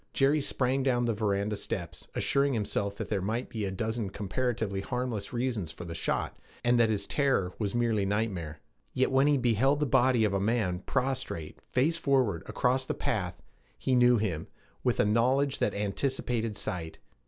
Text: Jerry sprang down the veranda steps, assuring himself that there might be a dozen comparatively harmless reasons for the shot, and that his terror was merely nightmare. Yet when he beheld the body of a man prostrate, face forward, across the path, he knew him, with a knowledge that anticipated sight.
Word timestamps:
Jerry 0.13 0.41
sprang 0.41 0.81
down 0.81 1.05
the 1.05 1.13
veranda 1.13 1.55
steps, 1.55 2.07
assuring 2.15 2.53
himself 2.55 2.95
that 2.95 3.09
there 3.09 3.21
might 3.21 3.49
be 3.49 3.65
a 3.65 3.71
dozen 3.71 4.09
comparatively 4.09 4.81
harmless 4.81 5.31
reasons 5.31 5.71
for 5.71 5.85
the 5.85 5.93
shot, 5.93 6.35
and 6.63 6.79
that 6.79 6.89
his 6.89 7.05
terror 7.05 7.53
was 7.59 7.75
merely 7.75 8.03
nightmare. 8.03 8.61
Yet 8.95 9.11
when 9.11 9.27
he 9.27 9.37
beheld 9.37 9.79
the 9.79 9.85
body 9.85 10.23
of 10.23 10.33
a 10.33 10.39
man 10.39 10.79
prostrate, 10.87 11.59
face 11.69 11.97
forward, 11.97 12.41
across 12.47 12.83
the 12.87 12.95
path, 12.95 13.43
he 13.77 13.93
knew 13.93 14.17
him, 14.17 14.47
with 14.83 14.99
a 14.99 15.05
knowledge 15.05 15.59
that 15.59 15.75
anticipated 15.75 16.57
sight. 16.57 16.97